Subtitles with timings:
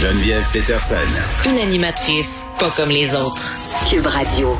[0.00, 0.96] Geneviève Peterson.
[1.46, 3.54] Une animatrice pas comme les autres.
[3.86, 4.56] Cube Radio.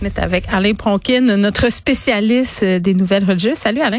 [0.00, 3.56] On est avec Alain Pronkin, notre spécialiste des nouvelles religieuses.
[3.56, 3.98] Salut Alain.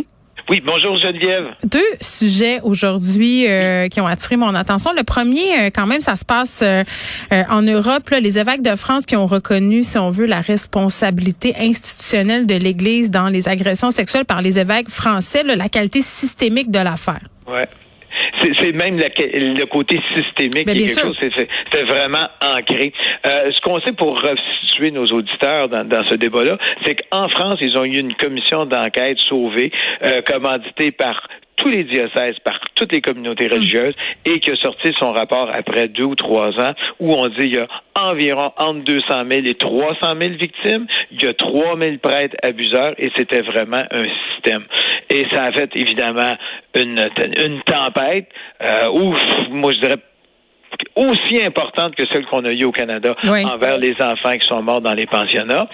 [0.50, 1.54] Oui, bonjour Geneviève.
[1.66, 4.94] Deux sujets aujourd'hui euh, qui ont attiré mon attention.
[4.96, 6.86] Le premier, euh, quand même, ça se passe euh,
[7.50, 8.10] en Europe.
[8.10, 12.56] Là, les évêques de France qui ont reconnu, si on veut, la responsabilité institutionnelle de
[12.56, 17.28] l'Église dans les agressions sexuelles par les évêques français, là, la qualité systémique de l'affaire.
[17.50, 17.68] Ouais.
[18.42, 21.18] C'est même le côté systémique qui est quelque chose,
[21.74, 22.94] c'est vraiment ancré.
[23.26, 27.60] Euh, ce qu'on sait pour restituer nos auditeurs dans, dans ce débat-là, c'est qu'en France,
[27.62, 29.72] ils ont eu une commission d'enquête sauvée,
[30.04, 31.28] euh, commanditée par
[31.60, 33.54] tous les diocèses, par toutes les communautés mm.
[33.54, 33.96] religieuses,
[34.26, 37.56] et qui a sorti son rapport après deux ou trois ans, où on dit qu'il
[37.56, 41.98] y a environ entre 200 000 et 300 000 victimes, il y a 3 000
[41.98, 44.64] prêtres abuseurs, et c'était vraiment un système.
[45.10, 46.38] Et ça a fait évidemment
[46.76, 47.10] une,
[47.44, 48.30] une tempête,
[48.62, 49.16] euh, où,
[49.52, 49.98] moi je dirais
[51.00, 54.82] aussi importante que celle qu'on a eue au Canada envers les enfants qui sont morts
[54.82, 55.68] dans les pensionnats.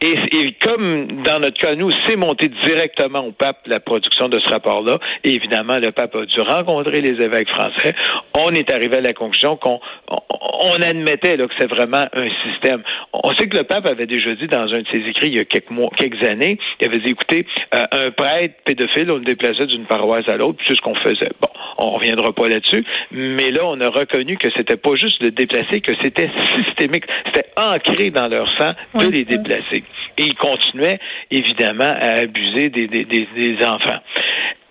[0.00, 4.48] Et, comme dans notre cas, nous, c'est monté directement au pape la production de ce
[4.48, 4.98] rapport-là.
[5.24, 7.94] Et évidemment, le pape a dû rencontrer les évêques français.
[8.34, 12.82] On est arrivé à la conclusion qu'on on, admettait là, que c'est vraiment un système.
[13.12, 15.38] On sait que le pape avait déjà dit dans un de ses écrits il y
[15.38, 19.24] a quelques mois, quelques années, il avait dit, écoutez, euh, un prêtre pédophile, on le
[19.24, 21.30] déplaçait d'une paroisse à l'autre, c'est ce qu'on faisait.
[21.40, 25.30] Bon, on reviendra pas là-dessus, mais là, on a reconnu que c'était pas juste le
[25.30, 29.84] déplacer, que c'était systémique, c'était ancré dans leur sang de les déplacer.
[30.18, 30.98] Et ils continuaient,
[31.30, 34.00] évidemment, à abuser des, des, des, enfants.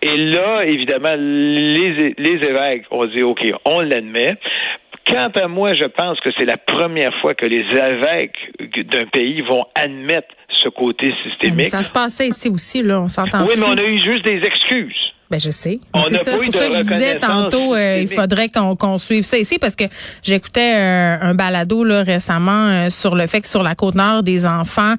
[0.01, 4.35] Et là, évidemment, les, les évêques ont dit, OK, on l'admet.
[5.05, 8.37] Quant à moi, je pense que c'est la première fois que les évêques
[8.91, 11.67] d'un pays vont admettre ce côté systémique.
[11.67, 13.45] ça se passait ici aussi, là, on s'entend.
[13.45, 15.13] Oui, mais on a eu juste des excuses.
[15.29, 15.79] Ben je sais.
[16.05, 19.37] C'est ça, c'est pour ça que je disais tantôt, euh, il faudrait qu'on suive ça
[19.37, 19.83] ici parce que
[20.23, 24.23] j'écoutais euh, un balado là récemment euh, sur le fait que sur la côte nord
[24.23, 24.95] des enfants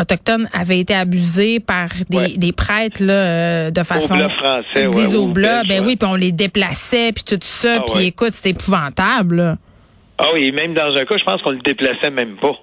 [0.00, 5.06] autochtones avaient été abusés par des, des prêtres là de façon au français, des
[5.68, 9.56] ben oui, puis on les déplaçait puis tout ça, ah puis écoute, c'était épouvantable.
[10.18, 12.56] Ah oui, même dans un cas, je pense qu'on le déplaçait même pas.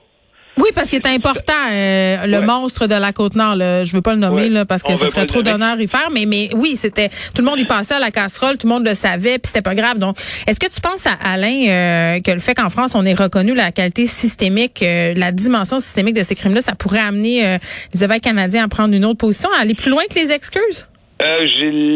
[0.60, 3.56] Oui, parce qu'il est important, euh, le monstre de la Côte-Nord.
[3.56, 6.26] Je veux pas le nommer là, parce que ce serait trop d'honneur y faire, mais,
[6.26, 8.94] mais oui, c'était tout le monde y passait à la casserole, tout le monde le
[8.94, 9.98] savait, puis c'était pas grave.
[9.98, 10.18] Donc,
[10.48, 13.54] est-ce que tu penses, à Alain, euh, que le fait qu'en France, on ait reconnu
[13.54, 17.58] la qualité systémique, euh, la dimension systémique de ces crimes-là, ça pourrait amener
[17.94, 20.88] les évêques canadiens à prendre une autre position, à aller plus loin que les excuses?
[21.22, 21.46] Euh,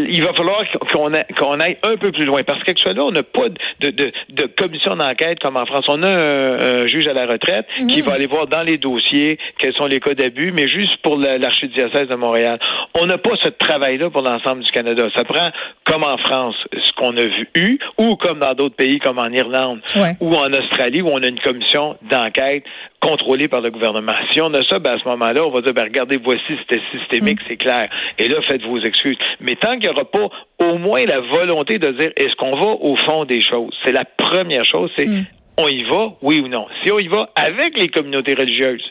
[0.10, 3.48] il va falloir qu'on aille un peu plus loin parce qu'actuellement, on n'a pas
[3.80, 5.86] de, de, de commission d'enquête comme en France.
[5.88, 8.06] On a un, juge à la retraite qui mhm.
[8.06, 12.08] va aller voir dans les dossiers quels sont les cas d'abus, mais juste pour l'archidiocèse
[12.08, 12.60] de Montréal.
[13.00, 15.08] On n'a pas ce travail-là pour l'ensemble du Canada.
[15.16, 15.50] Ça prend,
[15.86, 19.30] comme en France, ce qu'on a vu, eu, ou comme dans d'autres pays comme en
[19.30, 19.80] Irlande
[20.20, 22.64] ou en Australie, où on a une commission d'enquête
[23.04, 24.14] contrôlée par le gouvernement.
[24.32, 26.82] Si on a ça, ben à ce moment-là, on va dire, ben regardez, voici, c'était
[26.92, 27.46] systémique, mhm.
[27.50, 27.90] c'est clair.
[28.18, 29.18] Et là, faites vos excuses.
[29.42, 32.78] Mais tant qu'il n'y aura pas au moins la volonté de dire est-ce qu'on va
[32.80, 35.26] au fond des choses, c'est la première chose, c'est mm.
[35.58, 36.66] on y va, oui ou non?
[36.84, 38.84] Si on y va avec les communautés religieuses,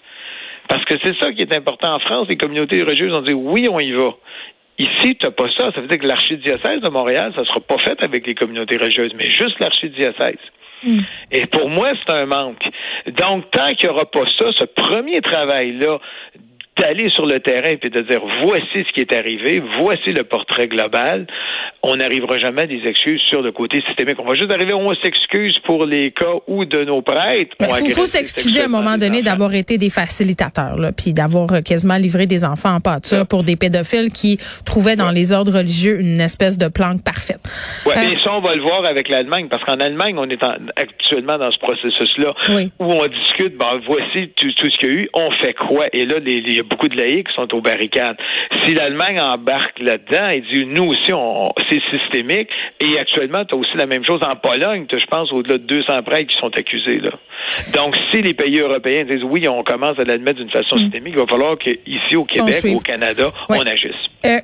[0.68, 3.68] parce que c'est ça qui est important en France, les communautés religieuses ont dit oui,
[3.70, 4.10] on y va.
[4.78, 5.70] Ici, tu n'as pas ça.
[5.72, 8.76] Ça veut dire que l'archidiocèse de Montréal, ça ne sera pas fait avec les communautés
[8.76, 10.40] religieuses, mais juste l'archidiocèse.
[10.84, 11.00] Mm.
[11.30, 12.62] Et pour moi, c'est un manque.
[13.06, 15.98] Donc, tant qu'il n'y aura pas ça, ce premier travail-là
[16.76, 20.68] d'aller sur le terrain et de dire voici ce qui est arrivé, voici le portrait
[20.68, 21.26] global,
[21.82, 24.16] on n'arrivera jamais à des excuses sur le côté systémique.
[24.18, 27.56] On va juste arriver, on s'excuse pour les cas où de nos prêtres.
[27.60, 31.60] Il faut, s'excuser à un moment donné d'avoir été des facilitateurs, là, puis d'avoir euh,
[31.60, 36.00] quasiment livré des enfants en pâture pour des pédophiles qui trouvaient dans les ordres religieux
[36.00, 37.40] une espèce de planque parfaite.
[37.86, 40.42] Oui, euh, ça, on va le voir avec l'Allemagne, parce qu'en Allemagne, on est
[40.76, 42.34] actuellement dans ce processus-là
[42.78, 45.86] où on discute, ben, voici tout, ce qu'il y a eu, on fait quoi?
[45.92, 48.16] Et là, les beaucoup de laïcs qui sont aux barricades.
[48.64, 52.48] Si l'Allemagne embarque là-dedans et dit, nous aussi, on, c'est systémique,
[52.80, 56.02] et actuellement, tu as aussi la même chose en Pologne, je pense, au-delà de 200
[56.02, 56.98] prêtres qui sont accusés.
[56.98, 57.12] Là.
[57.74, 60.78] Donc, si les pays européens disent, oui, on commence à l'admettre d'une façon mm.
[60.78, 63.92] systémique, il va falloir qu'ici, au Québec, au Canada, on agisse.
[64.24, 64.38] Euh,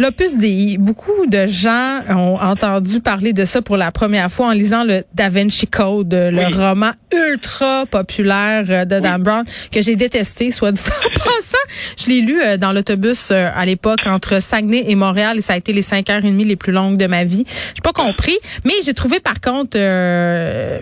[0.00, 4.52] L'Opus Dei, beaucoup de gens ont entendu parler de ça pour la première fois en
[4.52, 9.96] lisant le Da Vinci Code, le roman ultra populaire euh, de Dan Brown que j'ai
[9.96, 11.58] détesté, soit dit en passant.
[11.98, 15.52] Je l'ai lu euh, dans l'autobus euh, à l'époque entre Saguenay et Montréal et ça
[15.52, 17.44] a été les cinq heures et demie les plus longues de ma vie.
[17.74, 20.80] J'ai pas compris, mais j'ai trouvé par contre ce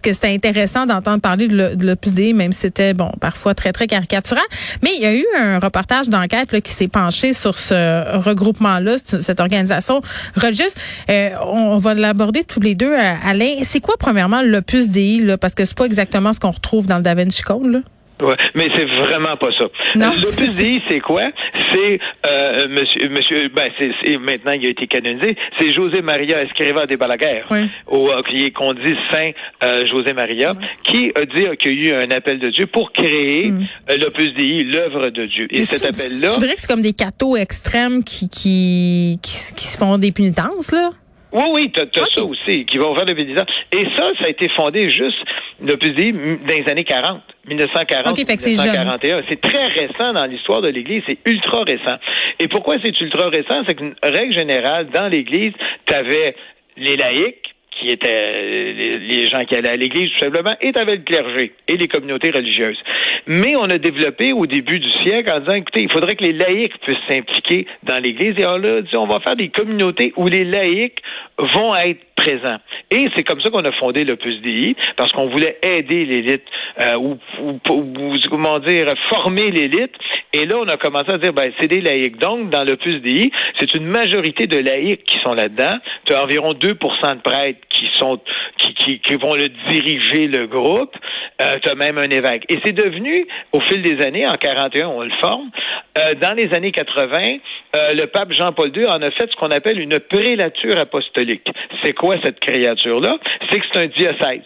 [0.00, 3.86] que c'était intéressant d'entendre parler de l'Opus Dei, même si c'était bon parfois très très
[3.86, 4.44] caricatural.
[4.82, 9.40] Mais il y a eu un reportage d'enquête qui s'est penché sur ce regroupement-là, cette
[9.40, 10.00] organisation
[10.36, 10.72] religieuse.
[11.08, 13.56] Euh, on, va l'aborder tous les deux, euh, Alain.
[13.62, 16.96] C'est quoi premièrement l'Opus Dei là, parce que c'est pas exactement ce qu'on retrouve dans
[16.96, 17.78] le Da Vinci Code là?
[18.20, 19.64] Ouais, mais c'est vraiment pas ça.
[19.94, 20.54] L'Opus
[20.88, 21.30] c'est quoi?
[21.72, 25.36] C'est euh, monsieur, monsieur, ben c'est maintenant il a été canonisé.
[25.58, 27.42] C'est José Maria Escriva de Balaguer,
[27.86, 29.30] au, euh, qui est qu'on dit Saint
[29.62, 32.92] euh, José Maria, qui a dit qu'il y a eu un appel de Dieu pour
[32.92, 33.66] créer mm.
[33.90, 35.46] euh, l'Opus Dei, l'œuvre de Dieu.
[35.50, 39.64] Et cet appel-là, c'est vrai que c'est comme des cathos extrêmes qui qui, qui, qui
[39.66, 40.90] se font des pénitences là?
[41.32, 43.48] Oui, oui, tu as, ça aussi, qui vont faire le pénitence.
[43.72, 45.18] Et ça, ça a été fondé juste,
[45.60, 49.22] depuis dans les années 40, 1940, 1941.
[49.28, 51.96] C'est très récent dans l'histoire de l'Église, c'est ultra récent.
[52.38, 53.62] Et pourquoi c'est ultra récent?
[53.66, 55.52] C'est qu'une règle générale, dans l'Église,
[55.86, 56.34] tu avais
[56.76, 57.50] les laïcs,
[57.80, 61.76] qui étaient les, gens qui allaient à l'église tout simplement, et avec le clergé et
[61.76, 62.78] les communautés religieuses.
[63.26, 66.32] Mais on a développé au début du siècle en disant, écoutez, il faudrait que les
[66.32, 68.34] laïcs puissent s'impliquer dans l'église.
[68.38, 71.00] Et on a dit, on va faire des communautés où les laïcs
[71.38, 72.58] vont être présents.
[72.90, 76.44] Et c'est comme ça qu'on a fondé l'Opus Dei, parce qu'on voulait aider l'élite,
[76.80, 79.94] euh, ou, ou, comment dire, former l'élite.
[80.32, 82.18] Et là, on a commencé à dire, ben, c'est des laïcs.
[82.18, 85.78] Donc, dans l'Opus Dei, c'est une majorité de laïcs qui sont là-dedans.
[86.04, 88.20] Tu as environ 2 de prêtres qui sont
[88.56, 90.94] qui, qui, qui vont le diriger le groupe.
[91.42, 92.44] Euh, tu as même un évêque.
[92.48, 95.50] Et c'est devenu, au fil des années, en 41, on le forme.
[95.98, 97.38] Euh, dans les années 80,
[97.74, 101.48] euh, le pape Jean-Paul II en a fait ce qu'on appelle une prélature apostolique.
[101.82, 103.18] C'est quoi cette créature-là?
[103.50, 104.44] C'est que c'est un diocèse.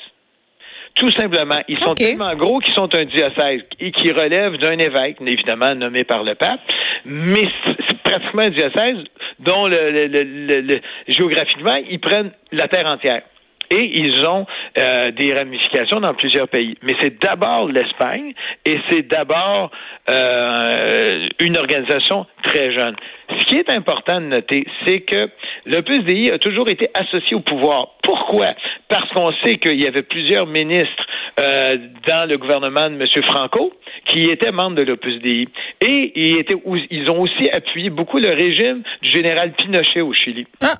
[0.94, 1.58] Tout simplement.
[1.69, 6.05] Ils sont tellement gros qu'ils sont un diocèse et qui relèvent d'un évêque, évidemment nommé
[6.05, 6.61] par le pape,
[7.05, 7.49] mais
[7.88, 9.05] c'est pratiquement un diocèse
[9.41, 13.23] dont le, géographiquement, ils prennent la terre entière
[13.70, 16.76] et ils ont euh, des ramifications dans plusieurs pays.
[16.82, 18.34] Mais c'est d'abord l'Espagne
[18.64, 19.70] et c'est d'abord
[20.10, 22.96] euh, une organisation très jeune.
[23.38, 25.30] Ce qui est important de noter, c'est que
[25.64, 27.94] le PSDI a toujours été associé au pouvoir.
[28.02, 28.48] Pourquoi?
[28.88, 31.06] Parce qu'on sait qu'il y avait plusieurs ministres
[31.40, 31.76] euh,
[32.06, 33.06] dans le gouvernement de M.
[33.24, 33.72] Franco
[34.06, 35.48] qui étaient membres de l'Opus Dei.
[35.80, 36.56] Et ils, étaient,
[36.90, 40.46] ils ont aussi appuyé beaucoup le régime du général Pinochet au Chili.
[40.60, 40.74] Ah.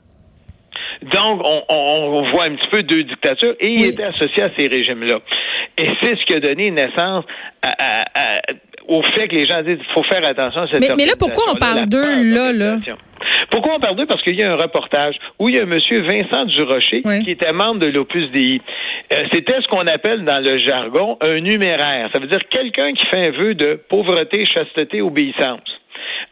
[1.02, 5.20] Donc, on, voit un petit peu deux dictatures et il était associé à ces régimes-là.
[5.79, 7.25] Et c'est ce qui a donné naissance
[8.88, 11.44] au fait que les gens disent faut faire attention à cette Mais, mais là, pourquoi
[11.52, 12.76] on parle d'eux, là, là?
[13.50, 14.06] Pourquoi on parle d'eux?
[14.06, 17.31] Parce qu'il y a un reportage où il y a un monsieur Vincent Durocher qui
[17.31, 18.61] était membre de l'Opus Dei.
[19.12, 22.11] Euh, c'était ce qu'on appelle dans le jargon un numéraire.
[22.12, 25.61] Ça veut dire quelqu'un qui fait un vœu de pauvreté, chasteté, obéissance.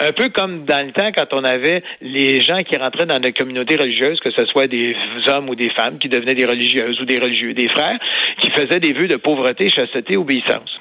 [0.01, 3.33] Un peu comme dans le temps quand on avait les gens qui rentraient dans la
[3.33, 4.97] communauté religieuse, que ce soit des
[5.29, 7.99] hommes ou des femmes qui devenaient des religieuses ou des religieux, des frères,
[8.39, 10.81] qui faisaient des vœux de pauvreté, chasteté, obéissance.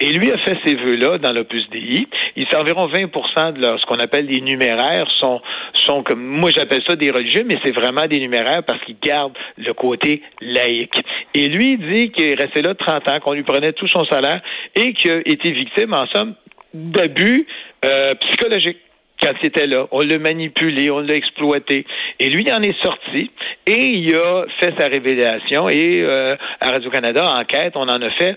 [0.00, 2.08] Et lui a fait ces vœux-là dans l'Opus Dei.
[2.36, 5.40] Il environ 20 de ce qu'on appelle les numéraires sont,
[5.86, 9.36] sont comme, moi j'appelle ça des religieux, mais c'est vraiment des numéraires parce qu'ils gardent
[9.56, 10.96] le côté laïque.
[11.34, 14.40] Et lui dit qu'il est resté là 30 ans, qu'on lui prenait tout son salaire
[14.74, 16.34] et qu'il a été victime, en somme,
[16.74, 17.46] d'abus
[17.84, 18.78] euh, psychologiques
[19.20, 19.86] quand il était là.
[19.90, 21.86] On l'a manipulé, on l'a exploité.
[22.20, 23.30] Et lui, il en est sorti
[23.66, 25.68] et il a fait sa révélation.
[25.68, 28.36] Et euh, à Radio-Canada, enquête, on en a fait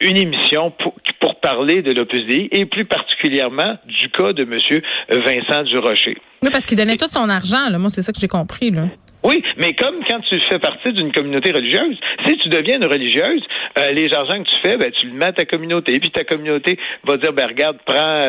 [0.00, 4.80] une émission pour, pour parler de l'Opus Dei et plus particulièrement du cas de M.
[5.24, 6.18] Vincent Durocher.
[6.42, 7.68] Oui, parce qu'il donnait tout son argent.
[7.70, 7.78] Là.
[7.78, 8.70] Moi, c'est ça que j'ai compris.
[8.70, 8.82] Là.
[9.24, 13.42] Oui, mais comme quand tu fais partie d'une communauté religieuse, si tu deviens une religieuse,
[13.76, 15.98] euh, les argents que tu fais, ben, tu le mets à ta communauté.
[15.98, 18.22] Puis ta communauté va dire, ben regarde, prends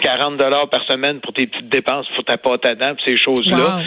[0.00, 3.16] 40 euh, dollars par semaine pour tes petites dépenses, pour ta pâte à dents, ces
[3.16, 3.80] choses-là.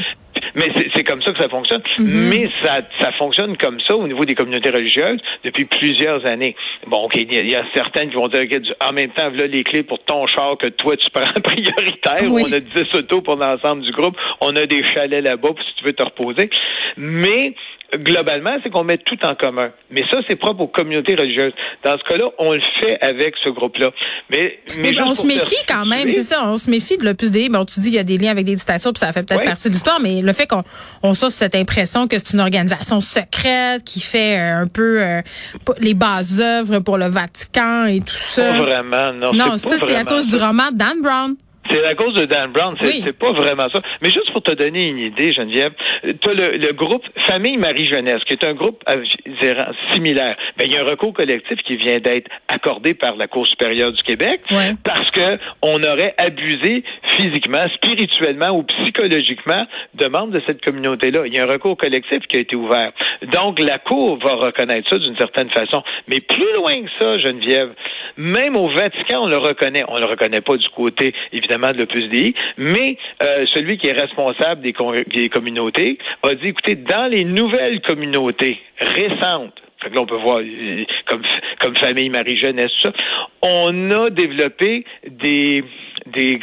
[0.55, 1.81] Mais c'est comme ça que ça fonctionne.
[1.97, 2.29] Mm-hmm.
[2.29, 6.55] Mais ça, ça fonctionne comme ça au niveau des communautés religieuses depuis plusieurs années.
[6.87, 8.41] Bon, OK, il y, a certaines qui vont dire,
[8.81, 12.31] en même temps, voilà les clés pour ton char que toi, tu prends prioritaire.
[12.31, 14.17] On a 10 autos pour l'ensemble du groupe.
[14.41, 16.49] On a des chalets là-bas si tu veux te reposer.
[16.97, 17.53] Mais
[17.95, 19.71] globalement, c'est qu'on met tout en commun.
[19.91, 21.53] Mais ça, c'est propre aux communautés religieuses.
[21.83, 23.91] Dans ce cas-là, on le fait avec ce groupe-là.
[24.29, 26.47] Mais, mais, on se méfie quand même, c'est ça.
[26.47, 27.49] On se méfie de l'Opus Dei.
[27.49, 29.45] Bon, tu dis il y a des liens avec des dictatures, puis ça fait peut-être
[29.45, 30.63] partie de l'histoire, mais le fait qu'on
[31.03, 35.21] on sorte cette impression que c'est une organisation secrète qui fait euh, un peu euh,
[35.79, 38.51] les bases œuvres pour le Vatican et tout ça.
[38.51, 39.33] Pas vraiment, non.
[39.33, 41.35] Non, ça, c'est à cause du roman de Dan Brown.
[41.69, 43.81] C'est à cause de Dan Brown, c'est pas vraiment ça.
[44.01, 48.33] Mais juste pour te donner une idée, Geneviève, tu as le, groupe Famille Marie-Jeunesse, qui
[48.33, 48.83] est un groupe
[49.91, 50.37] similaire.
[50.57, 53.91] Ben, il y a un recours collectif qui vient d'être accordé par la Cour supérieure
[53.91, 54.41] du Québec
[54.83, 56.83] parce que on aurait abusé
[57.17, 61.21] physiquement, spirituellement ou psychologiquement de membres de cette communauté-là.
[61.25, 62.91] Il y a un recours collectif qui a été ouvert.
[63.33, 65.83] Donc, la Cour va reconnaître ça d'une certaine façon.
[66.07, 67.73] Mais plus loin que ça, Geneviève,
[68.17, 69.83] même au Vatican, on le reconnaît.
[69.87, 73.99] On le reconnaît pas du côté, évidemment, de l'Opus Dei, mais euh, celui qui est
[73.99, 74.73] responsable des,
[75.13, 80.15] des communautés a dit, écoutez, dans les nouvelles communautés récentes, fait que là, on peut
[80.15, 81.21] voir euh, comme,
[81.61, 82.91] comme famille Marie-Jeunesse, ça.
[83.41, 85.63] On a développé des
[86.13, 86.39] des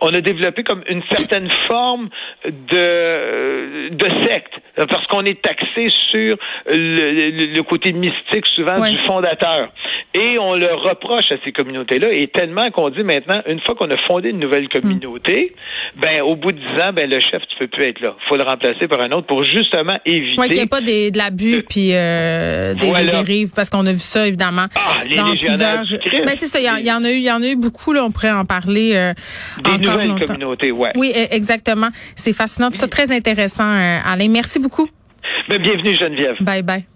[0.00, 2.08] on a développé comme une certaine forme
[2.44, 6.36] de de secte parce qu'on est taxé sur
[6.66, 9.72] le, le, côté mystique souvent du fondateur.
[10.14, 13.90] Et on le reproche à ces communautés-là et tellement qu'on dit maintenant une fois qu'on
[13.90, 15.54] a fondé une nouvelle communauté
[15.96, 18.16] ben au bout de dix ans ben le chef tu peux plus être là.
[18.28, 21.18] Faut le remplacer par un autre pour justement éviter qu'il n'y ait pas des, de
[21.18, 25.84] l'abus puis euh, des, dérives parce qu'on a vu ça évidemment ah, les dans plusieurs
[26.24, 28.04] ben c'est ça il y, en a eu il y en a eu beaucoup là
[28.04, 29.12] on pourrait en parler euh,
[29.64, 30.92] Des nouvelles communautés, ouais.
[30.96, 31.88] Oui, e, exactement.
[32.14, 32.70] C'est fascinant.
[32.70, 34.28] Tout ça très intéressant, euh, Alain.
[34.28, 34.88] Merci beaucoup.
[35.48, 36.36] Ben, bienvenue, Geneviève.
[36.40, 36.93] Bye bye.